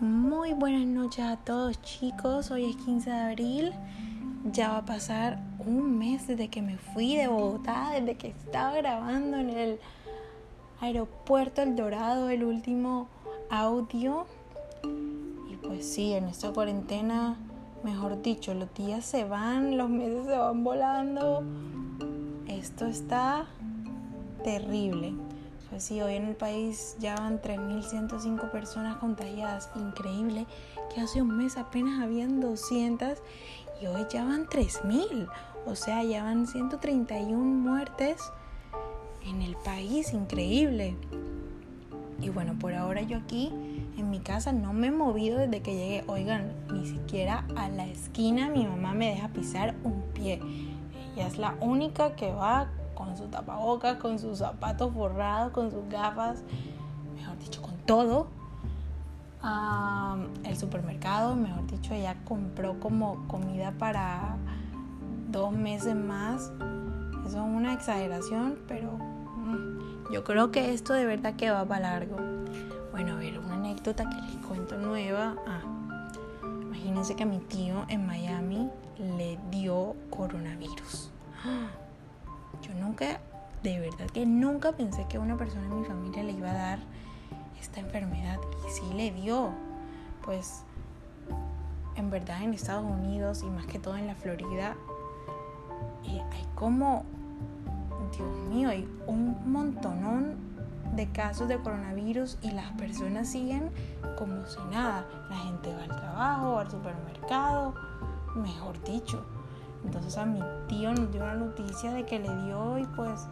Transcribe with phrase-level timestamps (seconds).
[0.00, 3.72] Muy buenas noches a todos chicos, hoy es 15 de abril,
[4.50, 8.72] ya va a pasar un mes desde que me fui de Bogotá, desde que estaba
[8.76, 9.78] grabando en el
[10.80, 13.08] aeropuerto El Dorado el último
[13.50, 14.24] audio.
[15.50, 17.36] Y pues sí, en esta cuarentena,
[17.84, 21.42] mejor dicho, los días se van, los meses se van volando.
[22.48, 23.44] Esto está
[24.44, 25.12] terrible.
[25.70, 29.70] Pues sí, hoy en el país ya van 3.105 personas contagiadas.
[29.76, 30.46] Increíble
[30.92, 33.18] que hace un mes apenas habían 200
[33.80, 35.28] y hoy ya van 3.000.
[35.66, 38.20] O sea, ya van 131 muertes
[39.24, 40.12] en el país.
[40.12, 40.96] Increíble.
[42.20, 43.52] Y bueno, por ahora yo aquí
[43.96, 46.04] en mi casa no me he movido desde que llegué.
[46.08, 50.40] Oigan, ni siquiera a la esquina mi mamá me deja pisar un pie.
[51.14, 55.88] Ella es la única que va con su tapabocas, con sus zapatos forrados, con sus
[55.88, 56.42] gafas,
[57.14, 58.28] mejor dicho, con todo.
[60.44, 64.36] el supermercado, mejor dicho, ella compró como comida para
[65.30, 66.52] dos meses más.
[67.26, 71.92] Eso es una exageración, pero mm, yo creo que esto de verdad que va para
[71.92, 72.16] largo.
[72.90, 75.36] Bueno, a ver, una anécdota que les cuento nueva.
[75.46, 75.62] Ah,
[76.62, 81.10] imagínense que a mi tío en Miami le dio coronavirus.
[83.00, 86.78] De verdad que nunca pensé que una persona en mi familia le iba a dar
[87.60, 88.38] esta enfermedad.
[88.66, 89.50] Y sí le dio.
[90.24, 90.64] Pues
[91.96, 94.76] en verdad en Estados Unidos y más que todo en la Florida,
[96.04, 97.04] eh, hay como,
[98.16, 100.36] Dios mío, hay un montonón
[100.94, 103.70] de casos de coronavirus y las personas siguen
[104.18, 105.06] como si nada.
[105.28, 107.74] La gente va al trabajo, al supermercado,
[108.34, 109.24] mejor dicho.
[109.84, 113.26] Entonces a mi tío nos dio la noticia de que le dio y pues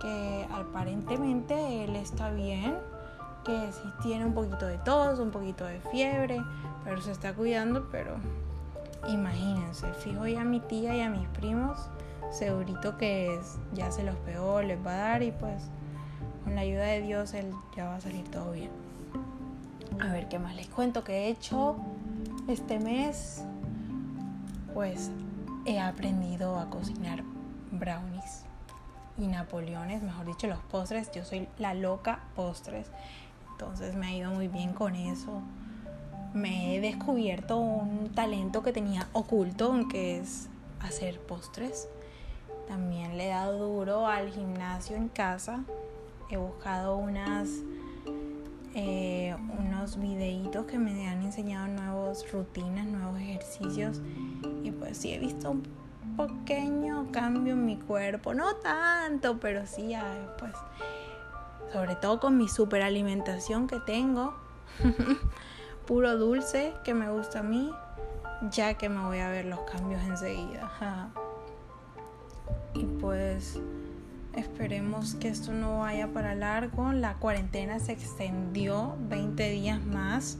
[0.00, 2.76] que aparentemente él está bien,
[3.44, 6.40] que sí tiene un poquito de tos, un poquito de fiebre,
[6.84, 8.16] pero se está cuidando, pero
[9.08, 11.78] imagínense, fijo ya a mi tía y a mis primos,
[12.30, 13.38] segurito que
[13.74, 15.64] ya se los pegó, les va a dar y pues
[16.44, 18.70] con la ayuda de Dios él ya va a salir todo bien.
[20.00, 21.76] A ver qué más les cuento que he hecho
[22.46, 23.44] este mes.
[24.74, 25.10] Pues
[25.68, 27.22] he aprendido a cocinar
[27.70, 28.44] brownies
[29.18, 31.10] y napoleones, mejor dicho, los postres.
[31.12, 32.90] Yo soy la loca postres,
[33.52, 35.42] entonces me ha ido muy bien con eso.
[36.32, 40.48] Me he descubierto un talento que tenía oculto, que es
[40.80, 41.88] hacer postres.
[42.66, 45.64] También le he dado duro al gimnasio en casa.
[46.30, 47.48] He buscado unas
[48.74, 54.00] eh, unos videitos que me han enseñado nuevas rutinas, nuevos ejercicios.
[54.62, 55.62] Y pues sí he visto un
[56.16, 59.92] pequeño cambio en mi cuerpo, no tanto, pero sí,
[60.38, 60.52] pues
[61.72, 64.34] sobre todo con mi superalimentación que tengo,
[65.86, 67.70] puro dulce que me gusta a mí,
[68.50, 71.10] ya que me voy a ver los cambios enseguida.
[72.74, 73.60] y pues
[74.34, 76.92] Esperemos que esto no vaya para largo.
[76.92, 80.38] La cuarentena se extendió 20 días más.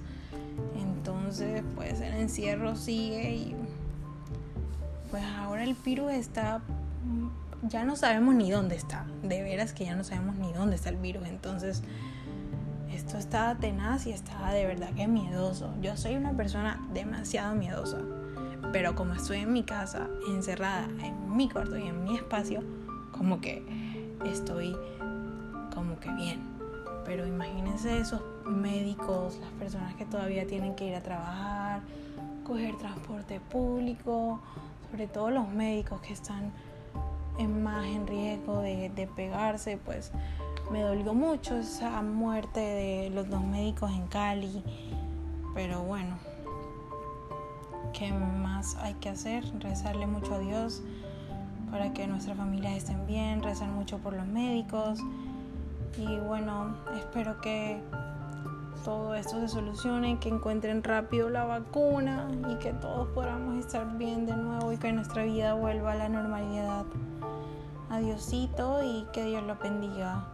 [0.76, 3.56] Entonces, pues el encierro sigue y
[5.10, 6.60] pues ahora el virus está
[7.62, 9.06] ya no sabemos ni dónde está.
[9.22, 11.26] De veras que ya no sabemos ni dónde está el virus.
[11.26, 11.82] Entonces,
[12.92, 15.72] esto está tenaz y está de verdad que miedoso.
[15.80, 17.98] Yo soy una persona demasiado miedosa.
[18.72, 22.62] Pero como estoy en mi casa, encerrada en mi cuarto y en mi espacio,
[23.18, 23.62] como que
[24.24, 24.74] estoy
[25.74, 26.40] como que bien.
[27.04, 31.82] Pero imagínense esos médicos, las personas que todavía tienen que ir a trabajar,
[32.44, 34.40] coger transporte público,
[34.90, 36.52] sobre todo los médicos que están
[37.38, 40.12] en más en riesgo de, de pegarse, pues
[40.70, 44.62] me dolió mucho esa muerte de los dos médicos en Cali.
[45.54, 46.18] Pero bueno,
[47.92, 49.44] ¿qué más hay que hacer?
[49.60, 50.82] Rezarle mucho a Dios
[51.70, 54.98] para que nuestras familias estén bien, rezar mucho por los médicos
[55.96, 57.80] y bueno, espero que
[58.84, 64.24] todo esto se solucione, que encuentren rápido la vacuna y que todos podamos estar bien
[64.26, 66.84] de nuevo y que nuestra vida vuelva a la normalidad.
[67.90, 70.24] Adiosito y que Dios lo bendiga.